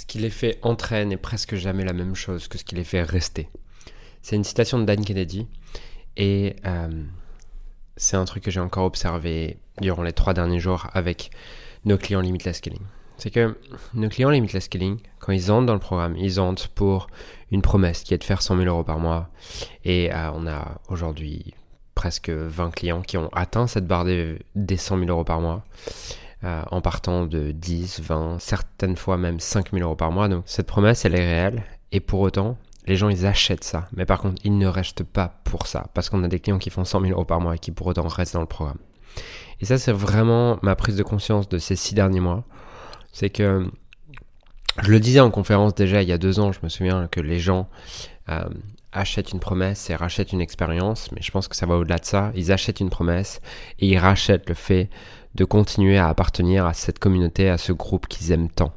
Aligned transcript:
ce 0.00 0.06
qui 0.06 0.18
les 0.18 0.30
fait 0.30 0.58
entrer 0.62 1.04
n'est 1.04 1.18
presque 1.18 1.56
jamais 1.56 1.84
la 1.84 1.92
même 1.92 2.14
chose 2.14 2.48
que 2.48 2.56
ce 2.56 2.64
qui 2.64 2.74
les 2.74 2.84
fait 2.84 3.02
rester. 3.02 3.50
C'est 4.22 4.34
une 4.34 4.44
citation 4.44 4.78
de 4.78 4.84
Dan 4.84 5.04
Kennedy 5.04 5.46
et 6.16 6.56
euh, 6.64 7.04
c'est 7.98 8.16
un 8.16 8.24
truc 8.24 8.42
que 8.42 8.50
j'ai 8.50 8.60
encore 8.60 8.86
observé 8.86 9.58
durant 9.82 10.02
les 10.02 10.14
trois 10.14 10.32
derniers 10.32 10.58
jours 10.58 10.86
avec 10.94 11.30
nos 11.84 11.98
clients 11.98 12.22
Limitless 12.22 12.56
Scaling. 12.58 12.80
C'est 13.18 13.30
que 13.30 13.58
nos 13.92 14.08
clients 14.08 14.30
Limitless 14.30 14.64
Scaling, 14.64 15.00
quand 15.18 15.32
ils 15.32 15.52
entrent 15.52 15.66
dans 15.66 15.74
le 15.74 15.80
programme, 15.80 16.16
ils 16.16 16.40
entrent 16.40 16.70
pour 16.70 17.08
une 17.50 17.60
promesse 17.60 18.02
qui 18.02 18.14
est 18.14 18.18
de 18.18 18.24
faire 18.24 18.40
100 18.40 18.56
000 18.56 18.68
euros 18.68 18.84
par 18.84 18.98
mois. 18.98 19.28
Et 19.84 20.10
euh, 20.14 20.30
on 20.32 20.46
a 20.46 20.80
aujourd'hui 20.88 21.52
presque 21.94 22.30
20 22.30 22.70
clients 22.70 23.02
qui 23.02 23.18
ont 23.18 23.28
atteint 23.34 23.66
cette 23.66 23.86
barre 23.86 24.06
des, 24.06 24.38
100 24.56 24.98
000 24.98 25.10
euros 25.10 25.24
par 25.24 25.42
mois. 25.42 25.62
Euh, 26.42 26.62
en 26.70 26.80
partant 26.80 27.26
de 27.26 27.50
10, 27.50 28.00
20, 28.00 28.38
certaines 28.38 28.96
fois 28.96 29.18
même 29.18 29.40
5 29.40 29.72
000 29.72 29.84
euros 29.84 29.94
par 29.94 30.10
mois. 30.10 30.28
Donc 30.28 30.44
cette 30.46 30.66
promesse, 30.66 31.04
elle 31.04 31.14
est 31.14 31.18
réelle. 31.18 31.64
Et 31.92 32.00
pour 32.00 32.20
autant, 32.20 32.56
les 32.86 32.96
gens, 32.96 33.10
ils 33.10 33.26
achètent 33.26 33.64
ça. 33.64 33.88
Mais 33.94 34.06
par 34.06 34.20
contre, 34.20 34.40
ils 34.42 34.56
ne 34.56 34.66
restent 34.66 35.04
pas 35.04 35.40
pour 35.44 35.66
ça. 35.66 35.88
Parce 35.92 36.08
qu'on 36.08 36.24
a 36.24 36.28
des 36.28 36.40
clients 36.40 36.58
qui 36.58 36.70
font 36.70 36.86
100 36.86 37.02
000 37.02 37.12
euros 37.12 37.26
par 37.26 37.42
mois 37.42 37.56
et 37.56 37.58
qui 37.58 37.72
pour 37.72 37.88
autant 37.88 38.08
restent 38.08 38.34
dans 38.34 38.40
le 38.40 38.46
programme. 38.46 38.78
Et 39.60 39.66
ça, 39.66 39.76
c'est 39.76 39.92
vraiment 39.92 40.58
ma 40.62 40.76
prise 40.76 40.96
de 40.96 41.02
conscience 41.02 41.46
de 41.46 41.58
ces 41.58 41.76
six 41.76 41.94
derniers 41.94 42.20
mois. 42.20 42.42
C'est 43.12 43.28
que, 43.28 43.70
je 44.82 44.90
le 44.90 44.98
disais 44.98 45.20
en 45.20 45.30
conférence 45.30 45.74
déjà 45.74 46.02
il 46.02 46.08
y 46.08 46.12
a 46.12 46.18
deux 46.18 46.40
ans, 46.40 46.52
je 46.52 46.60
me 46.62 46.68
souviens 46.68 47.06
que 47.08 47.20
les 47.20 47.38
gens 47.38 47.68
euh, 48.30 48.48
achètent 48.92 49.32
une 49.32 49.40
promesse 49.40 49.90
et 49.90 49.94
rachètent 49.94 50.32
une 50.32 50.40
expérience. 50.40 51.10
Mais 51.12 51.22
je 51.22 51.30
pense 51.30 51.48
que 51.48 51.56
ça 51.56 51.66
va 51.66 51.76
au-delà 51.76 51.98
de 51.98 52.04
ça. 52.04 52.32
Ils 52.34 52.52
achètent 52.52 52.80
une 52.80 52.90
promesse 52.90 53.40
et 53.78 53.88
ils 53.88 53.98
rachètent 53.98 54.48
le 54.48 54.54
fait 54.54 54.90
de 55.34 55.44
continuer 55.44 55.98
à 55.98 56.08
appartenir 56.08 56.66
à 56.66 56.74
cette 56.74 56.98
communauté, 56.98 57.48
à 57.48 57.58
ce 57.58 57.72
groupe 57.72 58.08
qu'ils 58.08 58.32
aiment 58.32 58.50
tant. 58.50 58.72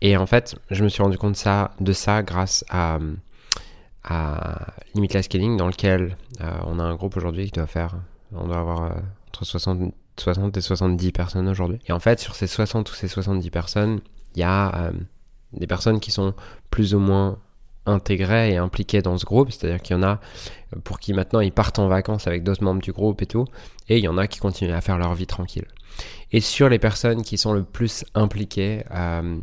Et 0.00 0.16
en 0.16 0.26
fait, 0.26 0.56
je 0.70 0.84
me 0.84 0.88
suis 0.88 1.02
rendu 1.02 1.16
compte 1.16 1.42
de 1.80 1.92
ça, 1.92 2.22
grâce 2.22 2.64
à, 2.68 2.98
à 4.02 4.74
Limitless 4.94 5.24
Scaling, 5.24 5.56
dans 5.56 5.66
lequel 5.66 6.16
euh, 6.42 6.50
on 6.66 6.78
a 6.78 6.82
un 6.82 6.94
groupe 6.94 7.16
aujourd'hui 7.16 7.46
qui 7.46 7.52
doit 7.52 7.66
faire, 7.66 7.96
on 8.34 8.46
doit 8.46 8.58
avoir 8.58 8.82
euh, 8.82 8.90
entre 9.28 9.44
60, 9.44 9.94
60 10.18 10.56
et 10.56 10.60
70 10.60 11.12
personnes 11.12 11.48
aujourd'hui. 11.48 11.78
Et 11.86 11.92
en 11.92 12.00
fait, 12.00 12.20
sur 12.20 12.34
ces 12.34 12.46
60 12.46 12.90
ou 12.90 12.94
ces 12.94 13.08
70 13.08 13.48
personnes, 13.50 14.00
il 14.34 14.40
y 14.40 14.42
a 14.42 14.74
euh, 14.76 14.92
des 15.54 15.66
personnes 15.66 16.00
qui 16.00 16.10
sont 16.10 16.34
plus 16.70 16.94
ou 16.94 16.98
moins 16.98 17.38
intégrées 17.86 18.52
et 18.52 18.56
impliquées 18.56 19.02
dans 19.02 19.18
ce 19.18 19.24
groupe, 19.24 19.50
c'est-à-dire 19.50 19.80
qu'il 19.80 19.96
y 19.96 19.98
en 19.98 20.02
a 20.02 20.20
pour 20.82 20.98
qui 20.98 21.12
maintenant 21.12 21.40
ils 21.40 21.52
partent 21.52 21.78
en 21.78 21.88
vacances 21.88 22.26
avec 22.26 22.42
d'autres 22.42 22.64
membres 22.64 22.82
du 22.82 22.92
groupe 22.92 23.22
et 23.22 23.26
tout, 23.26 23.46
et 23.88 23.98
il 23.98 24.04
y 24.04 24.08
en 24.08 24.18
a 24.18 24.26
qui 24.26 24.38
continuent 24.38 24.74
à 24.74 24.80
faire 24.80 24.98
leur 24.98 25.14
vie 25.14 25.26
tranquille. 25.26 25.66
Et 26.32 26.40
sur 26.40 26.68
les 26.68 26.78
personnes 26.78 27.22
qui 27.22 27.38
sont 27.38 27.52
le 27.52 27.62
plus 27.62 28.04
impliquées 28.14 28.82
euh, 28.90 29.38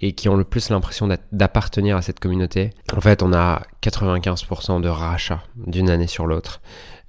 et 0.00 0.12
qui 0.12 0.28
ont 0.28 0.36
le 0.36 0.44
plus 0.44 0.70
l'impression 0.70 1.08
d'appartenir 1.32 1.96
à 1.96 2.02
cette 2.02 2.20
communauté, 2.20 2.70
en 2.96 3.00
fait 3.00 3.22
on 3.22 3.32
a 3.32 3.62
95% 3.82 4.80
de 4.80 4.88
rachats 4.88 5.42
d'une 5.56 5.90
année 5.90 6.06
sur 6.06 6.26
l'autre. 6.26 6.60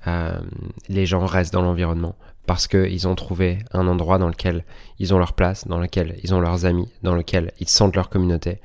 Euh, 0.08 0.38
les 0.90 1.06
gens 1.06 1.26
restent 1.26 1.54
dans 1.54 1.62
l'environnement 1.62 2.16
parce 2.46 2.68
qu'ils 2.68 3.08
ont 3.08 3.16
trouvé 3.16 3.60
un 3.72 3.88
endroit 3.88 4.18
dans 4.18 4.28
lequel 4.28 4.66
ils 5.00 5.14
ont 5.14 5.18
leur 5.18 5.32
place, 5.32 5.66
dans 5.66 5.80
lequel 5.80 6.18
ils 6.24 6.34
ont 6.34 6.42
leurs 6.42 6.66
amis, 6.66 6.90
dans 7.02 7.16
lequel 7.16 7.54
ils 7.62 7.70
sentent 7.70 7.96
leur 7.96 8.10
communauté, 8.10 8.60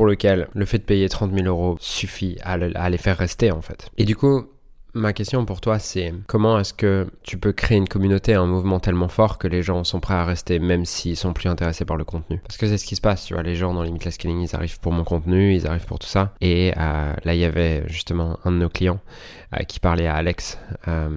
pour 0.00 0.06
lequel 0.06 0.48
le 0.54 0.64
fait 0.64 0.78
de 0.78 0.84
payer 0.84 1.10
30 1.10 1.30
000 1.34 1.46
euros 1.46 1.76
suffit 1.78 2.38
à, 2.42 2.56
les 2.56 2.96
faire 2.96 3.18
rester 3.18 3.50
en 3.50 3.60
fait. 3.60 3.90
Et 3.98 4.06
du 4.06 4.16
coup, 4.16 4.46
Ma 4.92 5.12
question 5.12 5.44
pour 5.44 5.60
toi, 5.60 5.78
c'est 5.78 6.12
comment 6.26 6.58
est-ce 6.58 6.74
que 6.74 7.06
tu 7.22 7.38
peux 7.38 7.52
créer 7.52 7.78
une 7.78 7.86
communauté, 7.86 8.34
un 8.34 8.46
mouvement 8.46 8.80
tellement 8.80 9.06
fort 9.06 9.38
que 9.38 9.46
les 9.46 9.62
gens 9.62 9.84
sont 9.84 10.00
prêts 10.00 10.14
à 10.14 10.24
rester 10.24 10.58
même 10.58 10.84
s'ils 10.84 11.16
sont 11.16 11.32
plus 11.32 11.48
intéressés 11.48 11.84
par 11.84 11.96
le 11.96 12.02
contenu? 12.02 12.38
Parce 12.38 12.56
que 12.56 12.66
c'est 12.66 12.76
ce 12.76 12.84
qui 12.84 12.96
se 12.96 13.00
passe, 13.00 13.24
tu 13.24 13.34
vois, 13.34 13.44
les 13.44 13.54
gens 13.54 13.72
dans 13.72 13.84
Limitless 13.84 14.14
Scaling, 14.14 14.40
ils 14.40 14.56
arrivent 14.56 14.80
pour 14.80 14.90
mon 14.90 15.04
contenu, 15.04 15.54
ils 15.54 15.68
arrivent 15.68 15.86
pour 15.86 16.00
tout 16.00 16.08
ça. 16.08 16.34
Et 16.40 16.72
euh, 16.76 17.12
là, 17.24 17.34
il 17.34 17.38
y 17.38 17.44
avait 17.44 17.84
justement 17.86 18.40
un 18.44 18.50
de 18.50 18.56
nos 18.56 18.68
clients 18.68 18.98
euh, 19.54 19.62
qui 19.62 19.78
parlait 19.78 20.08
à 20.08 20.16
Alex, 20.16 20.58
euh, 20.88 21.08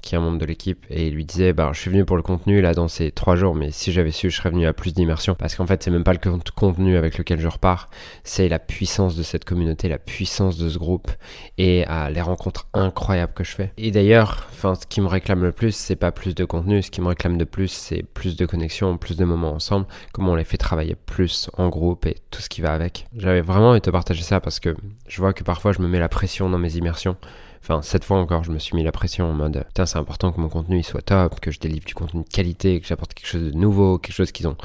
qui 0.00 0.14
est 0.14 0.18
un 0.18 0.20
membre 0.20 0.38
de 0.38 0.46
l'équipe, 0.46 0.86
et 0.88 1.08
il 1.08 1.14
lui 1.14 1.24
disait, 1.24 1.52
bah, 1.52 1.70
je 1.72 1.80
suis 1.80 1.90
venu 1.90 2.04
pour 2.04 2.16
le 2.16 2.22
contenu 2.22 2.60
là 2.60 2.72
dans 2.72 2.86
ces 2.86 3.10
trois 3.10 3.34
jours, 3.34 3.56
mais 3.56 3.72
si 3.72 3.90
j'avais 3.90 4.12
su, 4.12 4.30
je 4.30 4.36
serais 4.36 4.50
venu 4.50 4.64
à 4.64 4.72
plus 4.72 4.94
d'immersion. 4.94 5.34
Parce 5.34 5.56
qu'en 5.56 5.66
fait, 5.66 5.82
c'est 5.82 5.90
même 5.90 6.04
pas 6.04 6.12
le 6.12 6.20
contenu 6.54 6.96
avec 6.96 7.18
lequel 7.18 7.40
je 7.40 7.48
repars, 7.48 7.88
c'est 8.22 8.48
la 8.48 8.60
puissance 8.60 9.16
de 9.16 9.24
cette 9.24 9.44
communauté, 9.44 9.88
la 9.88 9.98
puissance 9.98 10.56
de 10.56 10.68
ce 10.68 10.78
groupe 10.78 11.10
et 11.58 11.84
les 12.10 12.20
rencontres 12.20 12.68
incroyables 12.72 12.91
que 13.34 13.44
je 13.44 13.52
fais. 13.52 13.72
Et 13.76 13.90
d'ailleurs, 13.90 14.46
enfin, 14.50 14.74
ce 14.74 14.86
qui 14.86 15.00
me 15.00 15.06
réclame 15.06 15.42
le 15.42 15.52
plus, 15.52 15.74
c'est 15.74 15.96
pas 15.96 16.12
plus 16.12 16.34
de 16.34 16.44
contenu, 16.44 16.82
ce 16.82 16.90
qui 16.90 17.00
me 17.00 17.08
réclame 17.08 17.38
de 17.38 17.44
plus, 17.44 17.68
c'est 17.68 18.02
plus 18.02 18.36
de 18.36 18.46
connexion, 18.46 18.96
plus 18.96 19.16
de 19.16 19.24
moments 19.24 19.52
ensemble, 19.52 19.86
comment 20.12 20.32
on 20.32 20.36
les 20.36 20.44
fait 20.44 20.56
travailler 20.56 20.94
plus 20.94 21.50
en 21.56 21.68
groupe 21.68 22.06
et 22.06 22.16
tout 22.30 22.40
ce 22.40 22.48
qui 22.48 22.60
va 22.60 22.72
avec. 22.72 23.06
J'avais 23.16 23.40
vraiment 23.40 23.70
envie 23.70 23.80
de 23.80 23.84
te 23.84 23.90
partager 23.90 24.22
ça 24.22 24.40
parce 24.40 24.60
que 24.60 24.74
je 25.08 25.18
vois 25.18 25.32
que 25.32 25.44
parfois 25.44 25.72
je 25.72 25.80
me 25.80 25.88
mets 25.88 25.98
la 25.98 26.08
pression 26.08 26.48
dans 26.48 26.58
mes 26.58 26.76
immersions 26.76 27.16
Enfin, 27.62 27.80
cette 27.80 28.04
fois 28.04 28.18
encore, 28.18 28.42
je 28.42 28.50
me 28.50 28.58
suis 28.58 28.74
mis 28.74 28.82
la 28.82 28.90
pression 28.90 29.30
en 29.30 29.32
mode, 29.32 29.64
putain, 29.68 29.86
c'est 29.86 29.98
important 29.98 30.32
que 30.32 30.40
mon 30.40 30.48
contenu 30.48 30.78
il 30.78 30.84
soit 30.84 31.02
top, 31.02 31.38
que 31.38 31.52
je 31.52 31.60
délivre 31.60 31.84
du 31.84 31.94
contenu 31.94 32.24
de 32.24 32.28
qualité, 32.28 32.80
que 32.80 32.86
j'apporte 32.86 33.14
quelque 33.14 33.28
chose 33.28 33.52
de 33.52 33.56
nouveau, 33.56 33.98
quelque 33.98 34.16
chose 34.16 34.32
qu'ils 34.32 34.48
ont, 34.48 34.56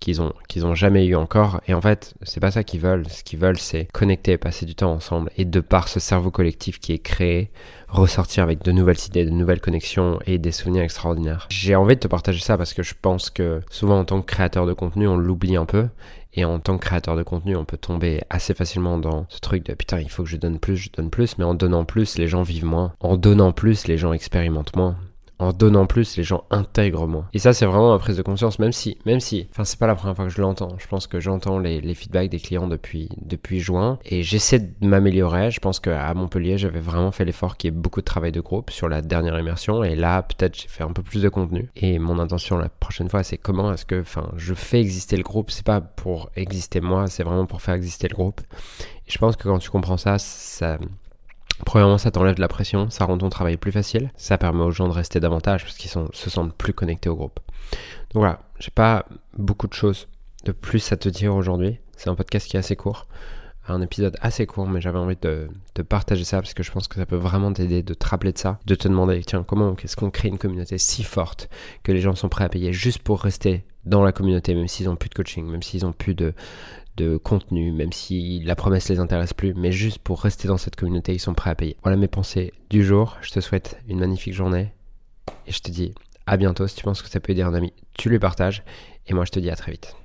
qu'ils 0.00 0.20
ont, 0.20 0.32
qu'ils 0.48 0.66
ont 0.66 0.74
jamais 0.74 1.06
eu 1.06 1.14
encore. 1.14 1.60
Et 1.68 1.74
en 1.74 1.80
fait, 1.80 2.14
c'est 2.22 2.40
pas 2.40 2.50
ça 2.50 2.64
qu'ils 2.64 2.80
veulent. 2.80 3.08
Ce 3.08 3.22
qu'ils 3.22 3.38
veulent, 3.38 3.58
c'est 3.58 3.84
connecter, 3.92 4.36
passer 4.36 4.66
du 4.66 4.74
temps 4.74 4.92
ensemble. 4.92 5.30
Et 5.36 5.44
de 5.44 5.60
par 5.60 5.86
ce 5.86 6.00
cerveau 6.00 6.32
collectif 6.32 6.80
qui 6.80 6.92
est 6.92 6.98
créé, 6.98 7.50
ressortir 7.88 8.42
avec 8.42 8.62
de 8.62 8.72
nouvelles 8.72 9.04
idées, 9.06 9.24
de 9.24 9.30
nouvelles 9.30 9.60
connexions 9.60 10.18
et 10.26 10.38
des 10.38 10.52
souvenirs 10.52 10.82
extraordinaires. 10.82 11.46
J'ai 11.50 11.76
envie 11.76 11.94
de 11.94 12.00
te 12.00 12.08
partager 12.08 12.40
ça 12.40 12.56
parce 12.56 12.74
que 12.74 12.82
je 12.82 12.94
pense 13.00 13.30
que 13.30 13.60
souvent 13.70 14.00
en 14.00 14.04
tant 14.04 14.20
que 14.22 14.26
créateur 14.26 14.66
de 14.66 14.72
contenu, 14.72 15.06
on 15.06 15.16
l'oublie 15.16 15.56
un 15.56 15.66
peu. 15.66 15.86
Et 16.34 16.44
en 16.44 16.60
tant 16.60 16.78
que 16.78 16.84
créateur 16.84 17.16
de 17.16 17.22
contenu, 17.22 17.56
on 17.56 17.64
peut 17.64 17.76
tomber 17.76 18.22
assez 18.30 18.54
facilement 18.54 18.98
dans 18.98 19.26
ce 19.28 19.40
truc 19.40 19.64
de 19.64 19.74
putain, 19.74 20.00
il 20.00 20.10
faut 20.10 20.22
que 20.22 20.28
je 20.28 20.36
donne 20.36 20.58
plus, 20.58 20.76
je 20.76 20.90
donne 20.90 21.10
plus, 21.10 21.38
mais 21.38 21.44
en 21.44 21.54
donnant 21.54 21.84
plus, 21.84 22.18
les 22.18 22.28
gens 22.28 22.42
vivent 22.42 22.66
moins. 22.66 22.92
En 23.00 23.16
donnant 23.16 23.52
plus, 23.52 23.88
les 23.88 23.98
gens 23.98 24.12
expérimentent 24.12 24.76
moins 24.76 24.96
en 25.40 25.52
donnant 25.52 25.86
plus, 25.86 26.16
les 26.16 26.22
gens 26.22 26.44
intègrent 26.50 27.06
moins. 27.06 27.26
Et 27.32 27.38
ça, 27.38 27.52
c'est 27.52 27.64
vraiment 27.64 27.92
ma 27.92 27.98
prise 27.98 28.16
de 28.16 28.22
conscience, 28.22 28.58
même 28.58 28.72
si, 28.72 28.98
même 29.06 29.20
si, 29.20 29.48
enfin, 29.50 29.64
c'est 29.64 29.78
pas 29.78 29.86
la 29.86 29.94
première 29.94 30.14
fois 30.14 30.26
que 30.26 30.30
je 30.30 30.40
l'entends. 30.40 30.76
Je 30.78 30.86
pense 30.86 31.06
que 31.06 31.18
j'entends 31.18 31.58
les, 31.58 31.80
les, 31.80 31.94
feedbacks 31.94 32.28
des 32.28 32.38
clients 32.38 32.68
depuis, 32.68 33.08
depuis 33.22 33.60
juin 33.60 33.98
et 34.04 34.22
j'essaie 34.22 34.58
de 34.58 34.86
m'améliorer. 34.86 35.50
Je 35.50 35.60
pense 35.60 35.80
qu'à 35.80 36.12
Montpellier, 36.14 36.58
j'avais 36.58 36.80
vraiment 36.80 37.10
fait 37.10 37.24
l'effort 37.24 37.56
qu'il 37.56 37.72
y 37.72 37.74
ait 37.74 37.76
beaucoup 37.76 38.00
de 38.00 38.04
travail 38.04 38.32
de 38.32 38.40
groupe 38.40 38.70
sur 38.70 38.88
la 38.88 39.00
dernière 39.00 39.38
immersion 39.38 39.82
et 39.82 39.96
là, 39.96 40.22
peut-être, 40.22 40.60
j'ai 40.60 40.68
fait 40.68 40.84
un 40.84 40.92
peu 40.92 41.02
plus 41.02 41.22
de 41.22 41.28
contenu. 41.28 41.70
Et 41.74 41.98
mon 41.98 42.18
intention 42.18 42.58
la 42.58 42.68
prochaine 42.68 43.08
fois, 43.08 43.22
c'est 43.22 43.38
comment 43.38 43.72
est-ce 43.72 43.86
que, 43.86 44.00
enfin, 44.00 44.30
je 44.36 44.52
fais 44.54 44.80
exister 44.80 45.16
le 45.16 45.22
groupe. 45.22 45.50
C'est 45.50 45.64
pas 45.64 45.80
pour 45.80 46.30
exister 46.36 46.80
moi, 46.80 47.06
c'est 47.06 47.22
vraiment 47.22 47.46
pour 47.46 47.62
faire 47.62 47.74
exister 47.74 48.08
le 48.08 48.14
groupe. 48.14 48.42
Et 49.06 49.10
je 49.10 49.18
pense 49.18 49.36
que 49.36 49.44
quand 49.44 49.58
tu 49.58 49.70
comprends 49.70 49.96
ça, 49.96 50.18
ça, 50.18 50.78
Premièrement, 51.64 51.98
ça 51.98 52.10
t'enlève 52.10 52.34
de 52.34 52.40
la 52.40 52.48
pression, 52.48 52.90
ça 52.90 53.04
rend 53.04 53.18
ton 53.18 53.28
travail 53.28 53.56
plus 53.56 53.72
facile, 53.72 54.10
ça 54.16 54.38
permet 54.38 54.62
aux 54.62 54.70
gens 54.70 54.88
de 54.88 54.92
rester 54.92 55.20
davantage 55.20 55.64
parce 55.64 55.76
qu'ils 55.76 55.90
se 55.90 56.30
sentent 56.30 56.54
plus 56.54 56.72
connectés 56.72 57.08
au 57.08 57.16
groupe. 57.16 57.40
Donc 58.12 58.22
voilà, 58.22 58.40
j'ai 58.58 58.70
pas 58.70 59.06
beaucoup 59.36 59.66
de 59.66 59.72
choses 59.72 60.08
de 60.44 60.52
plus 60.52 60.92
à 60.92 60.96
te 60.96 61.08
dire 61.08 61.34
aujourd'hui. 61.34 61.78
C'est 61.96 62.10
un 62.10 62.14
podcast 62.14 62.48
qui 62.48 62.56
est 62.56 62.58
assez 62.58 62.76
court, 62.76 63.06
un 63.68 63.82
épisode 63.82 64.16
assez 64.20 64.46
court, 64.46 64.66
mais 64.66 64.80
j'avais 64.80 64.98
envie 64.98 65.18
de, 65.20 65.48
de, 65.74 65.82
partager 65.82 66.24
ça 66.24 66.38
parce 66.38 66.54
que 66.54 66.62
je 66.62 66.72
pense 66.72 66.88
que 66.88 66.96
ça 66.96 67.06
peut 67.06 67.16
vraiment 67.16 67.52
t'aider 67.52 67.82
de 67.82 67.94
te 67.94 68.06
rappeler 68.06 68.32
de 68.32 68.38
ça, 68.38 68.58
de 68.66 68.74
te 68.74 68.88
demander 68.88 69.22
tiens 69.22 69.44
comment 69.44 69.76
est-ce 69.76 69.96
qu'on 69.96 70.10
crée 70.10 70.28
une 70.28 70.38
communauté 70.38 70.78
si 70.78 71.02
forte 71.02 71.48
que 71.82 71.92
les 71.92 72.00
gens 72.00 72.14
sont 72.14 72.28
prêts 72.28 72.44
à 72.44 72.48
payer 72.48 72.72
juste 72.72 73.00
pour 73.00 73.20
rester 73.20 73.64
dans 73.84 74.02
la 74.02 74.12
communauté, 74.12 74.54
même 74.54 74.68
s'ils 74.68 74.88
ont 74.88 74.96
plus 74.96 75.08
de 75.08 75.14
coaching, 75.14 75.46
même 75.46 75.62
s'ils 75.62 75.86
ont 75.86 75.92
plus 75.92 76.14
de, 76.14 76.34
de 76.96 77.16
contenu, 77.16 77.72
même 77.72 77.92
si 77.92 78.40
la 78.44 78.54
promesse 78.54 78.88
les 78.88 78.98
intéresse 78.98 79.32
plus, 79.32 79.54
mais 79.54 79.72
juste 79.72 79.98
pour 79.98 80.20
rester 80.20 80.48
dans 80.48 80.58
cette 80.58 80.76
communauté, 80.76 81.14
ils 81.14 81.20
sont 81.20 81.34
prêts 81.34 81.50
à 81.50 81.54
payer. 81.54 81.76
Voilà 81.82 81.96
mes 81.96 82.08
pensées 82.08 82.52
du 82.68 82.84
jour. 82.84 83.16
Je 83.22 83.30
te 83.30 83.40
souhaite 83.40 83.78
une 83.88 84.00
magnifique 84.00 84.34
journée 84.34 84.72
et 85.46 85.52
je 85.52 85.60
te 85.60 85.70
dis 85.70 85.94
à 86.26 86.36
bientôt. 86.36 86.66
Si 86.66 86.76
tu 86.76 86.84
penses 86.84 87.02
que 87.02 87.08
ça 87.08 87.20
peut 87.20 87.32
aider 87.32 87.42
un 87.42 87.54
ami, 87.54 87.72
tu 87.96 88.08
lui 88.08 88.18
partages 88.18 88.62
et 89.06 89.14
moi 89.14 89.24
je 89.24 89.30
te 89.30 89.40
dis 89.40 89.50
à 89.50 89.56
très 89.56 89.72
vite. 89.72 89.96